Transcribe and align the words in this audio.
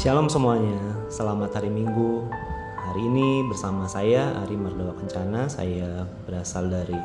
Shalom 0.00 0.32
semuanya, 0.32 0.80
selamat 1.12 1.60
hari 1.60 1.68
Minggu. 1.68 2.24
Hari 2.72 3.04
ini 3.04 3.44
bersama 3.44 3.84
saya 3.84 4.32
Ari 4.40 4.56
Mardawa 4.56 4.96
Kencana, 4.96 5.44
saya 5.44 6.08
berasal 6.24 6.72
dari 6.72 6.96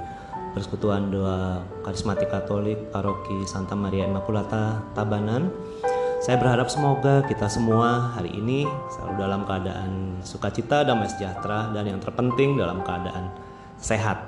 Persekutuan 0.56 1.12
Doa 1.12 1.60
Karismatik 1.84 2.32
Katolik 2.32 2.80
Paroki 2.96 3.44
Santa 3.52 3.76
Maria 3.76 4.08
Immaculata 4.08 4.80
Tabanan. 4.96 5.52
Saya 6.24 6.40
berharap 6.40 6.72
semoga 6.72 7.20
kita 7.28 7.52
semua 7.52 8.16
hari 8.16 8.32
ini 8.32 8.64
selalu 8.88 9.14
dalam 9.20 9.44
keadaan 9.44 9.92
sukacita, 10.24 10.88
damai 10.88 11.12
sejahtera, 11.12 11.76
dan 11.76 11.92
yang 11.92 12.00
terpenting 12.00 12.56
dalam 12.56 12.80
keadaan 12.80 13.28
sehat. 13.76 14.24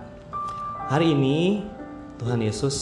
Hari 0.91 1.15
ini 1.15 1.63
Tuhan 2.19 2.43
Yesus 2.43 2.75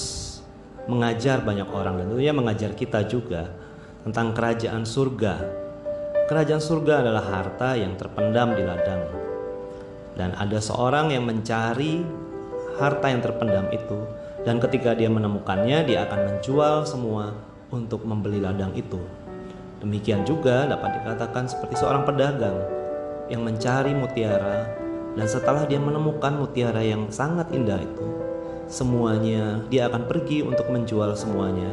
mengajar 0.90 1.46
banyak 1.46 1.70
orang 1.70 2.02
dan 2.02 2.10
tentunya 2.10 2.34
mengajar 2.34 2.74
kita 2.74 3.06
juga 3.06 3.54
tentang 4.02 4.34
kerajaan 4.34 4.82
surga 4.82 5.65
Kerajaan 6.26 6.58
surga 6.58 7.06
adalah 7.06 7.22
harta 7.22 7.78
yang 7.78 7.94
terpendam 8.02 8.58
di 8.58 8.66
ladang. 8.66 9.06
Dan 10.18 10.34
ada 10.34 10.58
seorang 10.58 11.14
yang 11.14 11.22
mencari 11.22 12.02
harta 12.82 13.14
yang 13.14 13.22
terpendam 13.22 13.70
itu 13.70 14.10
dan 14.42 14.58
ketika 14.58 14.98
dia 14.98 15.06
menemukannya 15.06 15.86
dia 15.86 16.10
akan 16.10 16.34
menjual 16.34 16.82
semua 16.90 17.30
untuk 17.70 18.02
membeli 18.10 18.42
ladang 18.42 18.74
itu. 18.74 18.98
Demikian 19.86 20.26
juga 20.26 20.66
dapat 20.66 20.98
dikatakan 20.98 21.46
seperti 21.46 21.78
seorang 21.78 22.10
pedagang 22.10 22.58
yang 23.30 23.46
mencari 23.46 23.94
mutiara 23.94 24.66
dan 25.14 25.30
setelah 25.30 25.70
dia 25.70 25.78
menemukan 25.78 26.42
mutiara 26.42 26.82
yang 26.82 27.06
sangat 27.14 27.54
indah 27.54 27.78
itu, 27.78 28.08
semuanya 28.66 29.62
dia 29.70 29.86
akan 29.94 30.10
pergi 30.10 30.42
untuk 30.42 30.74
menjual 30.74 31.14
semuanya 31.14 31.70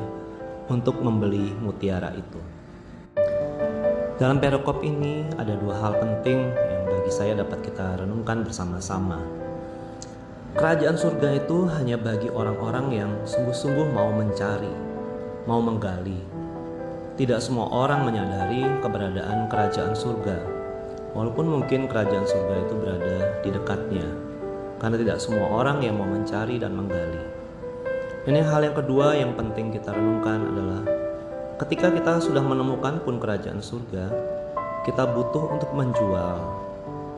untuk 0.68 1.00
membeli 1.00 1.56
mutiara 1.56 2.12
itu. 2.12 2.61
Dalam 4.22 4.38
perikop 4.38 4.86
ini 4.86 5.26
ada 5.34 5.58
dua 5.58 5.82
hal 5.82 5.98
penting 5.98 6.46
yang 6.54 6.82
bagi 6.86 7.10
saya 7.10 7.34
dapat 7.34 7.58
kita 7.66 8.06
renungkan 8.06 8.46
bersama-sama. 8.46 9.18
Kerajaan 10.54 10.94
surga 10.94 11.42
itu 11.42 11.66
hanya 11.66 11.98
bagi 11.98 12.30
orang-orang 12.30 12.94
yang 12.94 13.10
sungguh-sungguh 13.26 13.90
mau 13.90 14.14
mencari, 14.14 14.70
mau 15.42 15.58
menggali. 15.58 16.22
Tidak 17.18 17.42
semua 17.42 17.66
orang 17.66 18.06
menyadari 18.06 18.62
keberadaan 18.78 19.50
kerajaan 19.50 19.98
surga, 19.98 20.38
walaupun 21.18 21.58
mungkin 21.58 21.90
kerajaan 21.90 22.22
surga 22.22 22.54
itu 22.62 22.74
berada 22.78 23.42
di 23.42 23.50
dekatnya, 23.50 24.06
karena 24.78 25.02
tidak 25.02 25.18
semua 25.18 25.50
orang 25.50 25.82
yang 25.82 25.98
mau 25.98 26.06
mencari 26.06 26.62
dan 26.62 26.78
menggali. 26.78 27.26
Ini 28.30 28.38
hal 28.38 28.70
yang 28.70 28.78
kedua 28.78 29.18
yang 29.18 29.34
penting 29.34 29.74
kita 29.74 29.90
renungkan 29.90 30.46
adalah 30.46 31.01
ketika 31.62 31.94
kita 31.94 32.18
sudah 32.18 32.42
menemukan 32.42 32.98
pun 33.06 33.22
kerajaan 33.22 33.62
surga, 33.62 34.10
kita 34.82 35.06
butuh 35.14 35.46
untuk 35.54 35.70
menjual 35.70 36.42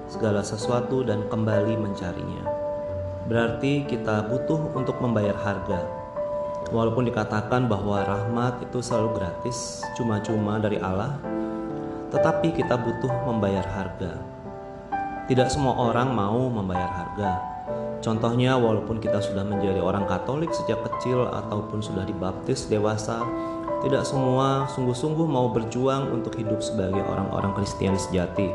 segala 0.05 0.45
sesuatu 0.45 1.01
dan 1.01 1.25
kembali 1.33 1.81
mencarinya. 1.81 2.45
Berarti 3.25 3.89
kita 3.89 4.29
butuh 4.29 4.77
untuk 4.77 5.01
membayar 5.01 5.33
harga. 5.33 5.81
Walaupun 6.69 7.09
dikatakan 7.09 7.73
bahwa 7.73 8.05
rahmat 8.05 8.61
itu 8.69 8.85
selalu 8.85 9.17
gratis, 9.17 9.81
cuma-cuma 9.97 10.61
dari 10.61 10.77
Allah, 10.77 11.17
tetapi 12.13 12.53
kita 12.53 12.77
butuh 12.77 13.13
membayar 13.25 13.65
harga. 13.65 14.13
Tidak 15.25 15.49
semua 15.49 15.73
orang 15.89 16.13
mau 16.13 16.53
membayar 16.53 16.93
harga. 16.93 17.33
Contohnya, 18.05 18.61
walaupun 18.61 19.01
kita 19.01 19.25
sudah 19.25 19.41
menjadi 19.41 19.81
orang 19.81 20.05
Katolik 20.05 20.53
sejak 20.53 20.85
kecil 20.85 21.25
ataupun 21.33 21.81
sudah 21.81 22.05
dibaptis 22.05 22.69
dewasa, 22.69 23.25
tidak 23.85 24.09
semua 24.09 24.65
sungguh-sungguh 24.73 25.29
mau 25.29 25.53
berjuang 25.53 26.09
untuk 26.09 26.41
hidup 26.41 26.65
sebagai 26.65 27.05
orang-orang 27.05 27.53
Kristen 27.53 28.01
sejati, 28.01 28.49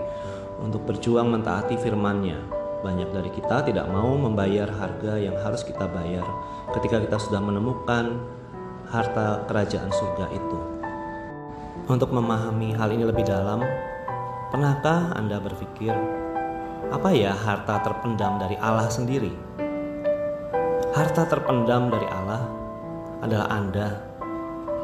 untuk 0.57 0.83
berjuang 0.89 1.29
mentaati 1.29 1.77
firman-Nya. 1.77 2.57
Banyak 2.81 3.13
dari 3.13 3.29
kita 3.29 3.61
tidak 3.67 3.85
mau 3.93 4.17
membayar 4.17 4.65
harga 4.65 5.21
yang 5.21 5.37
harus 5.45 5.61
kita 5.61 5.85
bayar 5.85 6.25
ketika 6.73 6.97
kita 6.97 7.17
sudah 7.21 7.43
menemukan 7.43 8.17
harta 8.89 9.45
kerajaan 9.45 9.91
surga 9.93 10.25
itu. 10.33 10.59
Untuk 11.85 12.09
memahami 12.09 12.73
hal 12.73 12.89
ini 12.89 13.05
lebih 13.05 13.27
dalam, 13.27 13.61
pernahkah 14.49 15.13
Anda 15.13 15.37
berpikir, 15.37 15.93
apa 16.89 17.09
ya 17.13 17.37
harta 17.37 17.85
terpendam 17.85 18.41
dari 18.41 18.57
Allah 18.57 18.89
sendiri? 18.89 19.33
Harta 20.89 21.29
terpendam 21.29 21.93
dari 21.93 22.07
Allah 22.09 22.49
adalah 23.21 23.47
Anda 23.53 24.08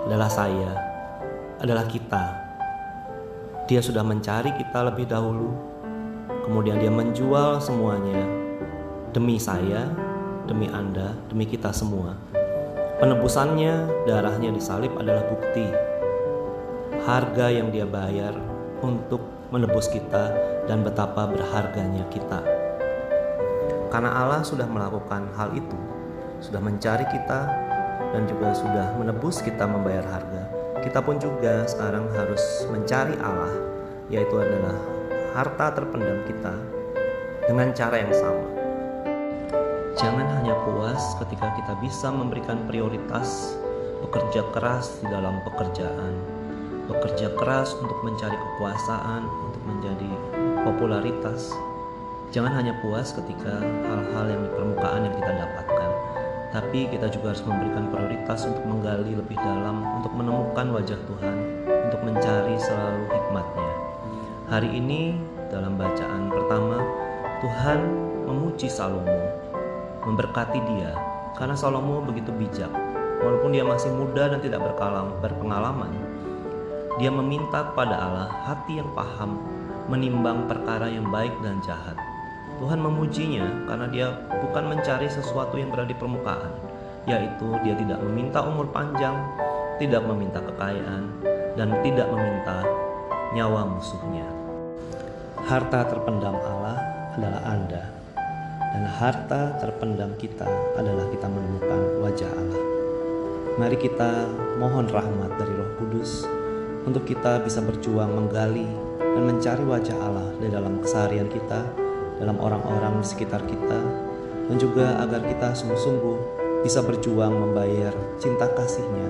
adalah 0.05 0.29
saya, 0.29 0.71
adalah 1.57 1.89
kita. 1.89 2.23
Dia 3.65 3.81
sudah 3.81 4.05
mencari 4.05 4.53
kita 4.53 4.85
lebih 4.85 5.09
dahulu, 5.09 5.49
kemudian 6.45 6.77
dia 6.77 6.93
menjual 6.93 7.57
semuanya 7.57 8.21
demi 9.17 9.41
saya, 9.41 9.89
demi 10.45 10.69
Anda, 10.69 11.17
demi 11.25 11.49
kita 11.49 11.73
semua. 11.73 12.13
Penebusannya, 13.01 14.05
darahnya 14.05 14.53
disalib 14.53 14.93
adalah 14.95 15.25
bukti 15.25 15.67
harga 17.05 17.53
yang 17.53 17.69
dia 17.69 17.85
bayar 17.85 18.33
untuk 18.81 19.21
menebus 19.49 19.89
kita 19.89 20.33
dan 20.69 20.85
betapa 20.85 21.29
berharganya 21.29 22.05
kita. 22.13 22.41
Karena 23.89 24.13
Allah 24.13 24.41
sudah 24.45 24.69
melakukan 24.69 25.33
hal 25.33 25.53
itu, 25.53 25.77
sudah 26.41 26.61
mencari 26.61 27.05
kita 27.09 27.65
dan 28.15 28.23
juga 28.31 28.55
sudah 28.55 28.95
menebus 28.95 29.43
kita 29.43 29.67
membayar 29.67 30.07
harga, 30.07 30.47
kita 30.79 31.03
pun 31.03 31.19
juga 31.19 31.67
sekarang 31.67 32.07
harus 32.15 32.39
mencari 32.71 33.19
Allah, 33.19 33.51
yaitu 34.07 34.39
adalah 34.39 34.79
harta 35.35 35.75
terpendam 35.75 36.23
kita 36.23 36.55
dengan 37.43 37.75
cara 37.75 37.99
yang 37.99 38.15
sama. 38.15 38.47
Jangan 39.99 40.27
hanya 40.39 40.55
puas 40.63 41.03
ketika 41.19 41.51
kita 41.59 41.75
bisa 41.83 42.07
memberikan 42.07 42.63
prioritas 42.71 43.59
bekerja 43.99 44.47
keras 44.55 45.03
di 45.03 45.11
dalam 45.11 45.43
pekerjaan, 45.43 46.13
bekerja 46.87 47.35
keras 47.35 47.75
untuk 47.75 47.99
mencari 47.99 48.35
kekuasaan, 48.35 49.27
untuk 49.27 49.63
menjadi 49.67 50.11
popularitas. 50.63 51.51
Jangan 52.31 52.63
hanya 52.63 52.79
puas 52.79 53.11
ketika 53.11 53.59
hal-hal 53.59 54.25
yang 54.31 54.41
di 54.43 54.49
permukaan 54.55 55.07
yang 55.07 55.15
kita 55.19 55.31
dapatkan, 55.35 55.91
tapi 56.53 56.85
kita 56.89 57.09
juga 57.09 57.33
harus 57.33 57.43
memberikan 57.45 57.89
prioritas 57.89 58.45
untuk 58.45 58.63
menggali 58.67 59.17
lebih 59.17 59.37
dalam, 59.37 59.81
untuk 60.01 60.13
menemukan 60.13 60.67
wajah 60.75 60.99
Tuhan, 61.09 61.37
untuk 61.89 62.01
mencari 62.05 62.55
selalu 62.59 63.03
hikmatnya. 63.09 63.71
Hari 64.45 64.69
ini 64.69 65.17
dalam 65.49 65.73
bacaan 65.79 66.29
pertama, 66.29 66.77
Tuhan 67.41 67.79
memuji 68.29 68.69
Salomo, 68.69 69.19
memberkati 70.05 70.59
dia, 70.75 70.93
karena 71.33 71.57
Salomo 71.57 72.05
begitu 72.05 72.29
bijak. 72.35 72.69
Walaupun 73.25 73.55
dia 73.55 73.65
masih 73.65 73.89
muda 73.95 74.29
dan 74.29 74.39
tidak 74.43 74.61
berpengalaman, 75.23 75.89
dia 77.01 77.09
meminta 77.09 77.73
kepada 77.73 77.95
Allah 77.97 78.29
hati 78.45 78.77
yang 78.77 78.89
paham, 78.93 79.41
menimbang 79.89 80.45
perkara 80.45 80.85
yang 80.91 81.09
baik 81.09 81.33
dan 81.41 81.57
jahat 81.65 82.04
Tuhan 82.55 82.79
memujinya 82.79 83.67
karena 83.67 83.87
dia 83.91 84.07
bukan 84.31 84.71
mencari 84.71 85.11
sesuatu 85.11 85.59
yang 85.59 85.75
berada 85.75 85.91
di 85.91 85.97
permukaan, 85.97 86.55
yaitu 87.03 87.51
dia 87.67 87.75
tidak 87.75 87.99
meminta 87.99 88.39
umur 88.47 88.71
panjang, 88.71 89.15
tidak 89.75 90.07
meminta 90.07 90.39
kekayaan, 90.39 91.03
dan 91.59 91.69
tidak 91.83 92.07
meminta 92.07 92.63
nyawa 93.35 93.67
musuhnya. 93.67 94.27
Harta 95.43 95.83
terpendam 95.91 96.39
Allah 96.39 96.79
adalah 97.19 97.41
Anda, 97.43 97.83
dan 98.71 98.83
harta 98.87 99.59
terpendam 99.59 100.15
kita 100.15 100.47
adalah 100.79 101.05
kita 101.11 101.27
menemukan 101.27 101.79
wajah 102.07 102.31
Allah. 102.31 102.63
Mari 103.55 103.77
kita 103.79 104.27
mohon 104.59 104.87
rahmat 104.87 105.31
dari 105.39 105.53
Roh 105.55 105.71
Kudus 105.79 106.27
untuk 106.87 107.07
kita 107.07 107.39
bisa 107.43 107.63
berjuang 107.63 108.11
menggali 108.15 108.67
dan 108.99 109.23
mencari 109.23 109.63
wajah 109.63 109.95
Allah 109.95 110.27
di 110.39 110.47
dalam 110.51 110.83
keseharian 110.83 111.31
kita 111.31 111.84
dalam 112.21 112.37
orang-orang 112.39 113.01
di 113.01 113.05
sekitar 113.07 113.43
kita, 113.43 113.79
dan 114.45 114.55
juga 114.55 115.01
agar 115.01 115.25
kita 115.25 115.51
sungguh-sungguh 115.57 116.17
bisa 116.63 116.81
berjuang 116.81 117.33
membayar 117.33 117.93
cinta 118.17 118.49
kasihnya 118.53 119.09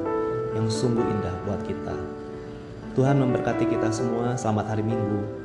yang 0.55 0.67
sungguh 0.67 1.03
indah 1.03 1.35
buat 1.47 1.61
kita. 1.63 1.95
Tuhan 2.95 3.19
memberkati 3.19 3.67
kita 3.67 3.91
semua. 3.91 4.39
Selamat 4.39 4.71
hari 4.71 4.83
Minggu. 4.83 5.44